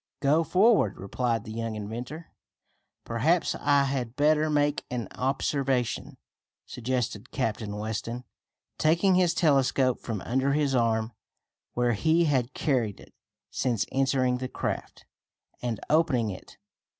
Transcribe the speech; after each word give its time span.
"Go 0.19 0.43
forward," 0.43 0.97
replied 0.97 1.43
the 1.43 1.51
young 1.51 1.75
inventor. 1.75 2.31
"Perhaps 3.05 3.53
I 3.59 3.83
had 3.83 4.15
better 4.15 4.49
make 4.49 4.83
an 4.89 5.07
observation," 5.11 6.17
suggested 6.65 7.29
Captain 7.29 7.75
Weston, 7.77 8.23
taking 8.79 9.13
his 9.13 9.35
telescope 9.35 9.99
from 10.01 10.21
under 10.21 10.53
his 10.53 10.73
arm, 10.73 11.13
where 11.73 11.93
he 11.93 12.25
had 12.25 12.55
carried 12.55 12.99
it 12.99 13.13
since 13.51 13.85
entering 13.91 14.39
the 14.39 14.49
craft, 14.49 15.05
and 15.61 15.79
opening 15.87 16.31
it. 16.31 16.57